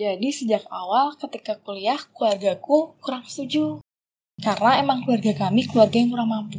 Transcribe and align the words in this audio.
Jadi 0.00 0.32
sejak 0.32 0.64
awal 0.72 1.12
ketika 1.20 1.60
kuliah, 1.60 2.00
keluargaku 2.16 2.96
kurang 3.04 3.20
setuju. 3.28 3.84
Karena 4.40 4.80
emang 4.80 5.04
keluarga 5.04 5.44
kami 5.44 5.68
keluarga 5.68 6.00
yang 6.00 6.08
kurang 6.08 6.32
mampu. 6.32 6.56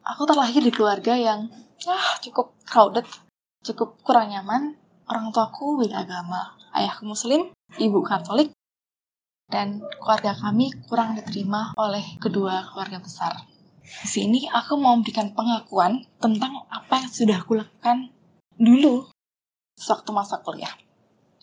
Aku 0.00 0.22
terlahir 0.24 0.64
di 0.64 0.72
keluarga 0.72 1.12
yang 1.12 1.52
ah, 1.84 2.16
cukup 2.24 2.56
crowded, 2.64 3.04
cukup 3.68 4.00
kurang 4.00 4.32
nyaman. 4.32 4.80
Orang 5.12 5.28
tuaku 5.28 5.84
beda 5.84 6.08
agama, 6.08 6.56
ayahku 6.72 7.04
muslim, 7.04 7.52
ibu 7.76 8.00
katolik, 8.00 8.53
dan 9.48 9.84
keluarga 10.00 10.32
kami 10.34 10.72
kurang 10.88 11.16
diterima 11.16 11.76
oleh 11.76 12.16
kedua 12.20 12.68
keluarga 12.72 12.98
besar. 13.00 13.44
Di 13.84 14.08
sini 14.08 14.48
aku 14.48 14.80
mau 14.80 14.96
memberikan 14.96 15.36
pengakuan 15.36 16.08
tentang 16.16 16.64
apa 16.72 17.04
yang 17.04 17.12
sudah 17.12 17.36
aku 17.44 17.60
lakukan 17.60 18.08
dulu 18.56 19.12
sewaktu 19.76 20.10
masa 20.16 20.40
kuliah. 20.40 20.72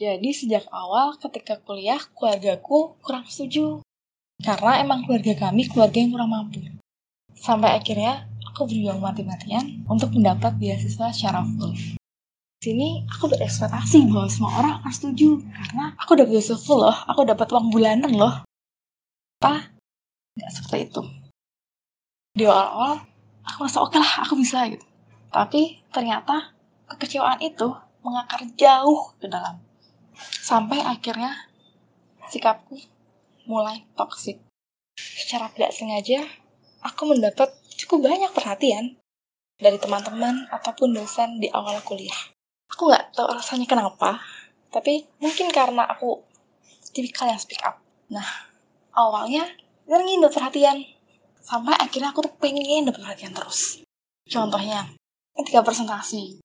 Jadi 0.00 0.32
sejak 0.32 0.64
awal 0.72 1.20
ketika 1.20 1.60
kuliah, 1.60 2.00
keluargaku 2.16 2.96
kurang 3.04 3.28
setuju. 3.28 3.84
Karena 4.40 4.80
emang 4.80 5.04
keluarga 5.04 5.36
kami 5.36 5.68
keluarga 5.68 6.00
yang 6.00 6.16
kurang 6.16 6.32
mampu. 6.32 6.64
Sampai 7.36 7.76
akhirnya 7.76 8.24
aku 8.48 8.64
berjuang 8.64 9.04
mati-matian 9.04 9.84
untuk 9.84 10.16
mendapat 10.16 10.56
beasiswa 10.56 11.12
secara 11.12 11.44
full. 11.44 11.99
Sini 12.60 13.08
aku 13.08 13.32
berekspektasi 13.32 14.12
bahwa 14.12 14.28
semua 14.28 14.52
orang 14.60 14.84
akan 14.84 14.92
setuju 14.92 15.40
karena 15.48 15.96
aku 15.96 16.12
dapat 16.12 16.36
beasiswa 16.36 16.74
loh, 16.76 16.92
aku 17.08 17.24
dapat 17.24 17.48
uang 17.56 17.72
bulanan 17.72 18.12
loh. 18.12 18.44
Apa? 19.40 19.72
Nggak 20.36 20.50
seperti 20.52 20.92
itu. 20.92 21.02
Di 22.36 22.44
awal-awal 22.44 23.00
aku 23.48 23.64
merasa 23.64 23.80
oke 23.80 23.96
lah, 23.96 24.28
aku 24.28 24.36
bisa 24.36 24.68
gitu. 24.68 24.84
Tapi 25.32 25.80
ternyata 25.88 26.52
kekecewaan 26.92 27.40
itu 27.40 27.72
mengakar 28.04 28.44
jauh 28.52 29.16
ke 29.16 29.24
dalam. 29.24 29.56
Sampai 30.44 30.84
akhirnya 30.84 31.32
sikapku 32.28 32.76
mulai 33.48 33.88
toksik. 33.96 34.36
Secara 35.00 35.48
tidak 35.56 35.72
sengaja, 35.72 36.28
aku 36.84 37.08
mendapat 37.08 37.56
cukup 37.80 38.04
banyak 38.04 38.36
perhatian 38.36 39.00
dari 39.56 39.80
teman-teman 39.80 40.44
ataupun 40.52 40.92
dosen 40.92 41.40
di 41.40 41.48
awal 41.48 41.80
kuliah. 41.88 42.20
Aku 42.74 42.86
nggak 42.86 43.14
tahu 43.18 43.28
rasanya 43.34 43.66
kenapa, 43.66 44.22
tapi 44.70 45.06
mungkin 45.18 45.50
karena 45.50 45.86
aku 45.90 46.22
tipikal 46.94 47.26
yang 47.26 47.40
speak 47.40 47.60
up. 47.66 47.82
Nah, 48.10 48.26
awalnya 48.94 49.46
ingin 49.86 50.22
dapat 50.22 50.38
perhatian, 50.38 50.86
sampai 51.42 51.74
akhirnya 51.74 52.14
aku 52.14 52.22
tuh 52.22 52.34
pengen 52.38 52.86
dapat 52.86 53.02
perhatian 53.02 53.34
terus. 53.34 53.82
Contohnya, 54.30 54.86
ketika 55.34 55.66
presentasi, 55.66 56.38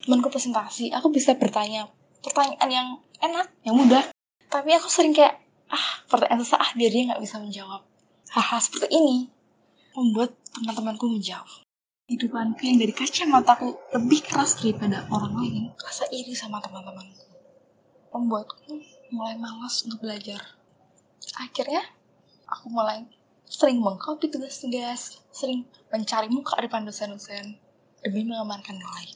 temanku 0.00 0.32
presentasi, 0.32 0.88
aku 0.96 1.12
bisa 1.12 1.36
bertanya 1.36 1.92
pertanyaan 2.24 2.70
yang 2.72 2.88
enak, 3.20 3.52
yang 3.68 3.76
mudah, 3.76 4.08
tapi 4.48 4.72
aku 4.72 4.88
sering 4.88 5.12
kayak, 5.12 5.36
ah, 5.68 5.88
pertanyaan 6.08 6.40
susah, 6.40 6.56
ah, 6.56 6.70
biar 6.72 6.88
dia 6.88 7.12
nggak 7.12 7.20
bisa 7.20 7.36
menjawab. 7.36 7.84
Hal-hal 8.32 8.60
seperti 8.64 8.88
ini 8.92 9.28
membuat 9.92 10.32
teman-temanku 10.56 11.04
menjauh. 11.08 11.67
Hidupanku 12.08 12.64
yang 12.64 12.80
dari 12.80 12.96
kacamataku 12.96 13.92
lebih 13.92 14.24
keras 14.24 14.56
daripada 14.56 15.04
orang 15.12 15.44
lain, 15.44 15.64
rasa 15.76 16.08
iri 16.08 16.32
sama 16.32 16.56
teman-temanku. 16.64 17.20
Membuatku 18.16 18.80
mulai 19.12 19.36
malas 19.36 19.84
untuk 19.84 20.00
belajar. 20.00 20.40
Akhirnya, 21.36 21.84
aku 22.48 22.72
mulai 22.72 23.04
sering 23.44 23.84
mengcopy 23.84 24.32
tugas-tugas, 24.32 25.20
sering 25.36 25.68
mencari 25.92 26.32
muka 26.32 26.56
depan 26.56 26.88
dosen-dosen 26.88 27.60
demi 28.00 28.24
mengamankan 28.24 28.80
nilai. 28.80 29.12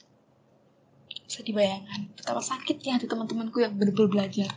Bisa 1.25 1.41
dibayangkan 1.41 2.13
betapa 2.13 2.45
sakitnya 2.45 3.01
hati 3.01 3.09
teman-temanku 3.09 3.57
yang 3.57 3.73
benar-benar 3.73 4.09
belajar. 4.13 4.53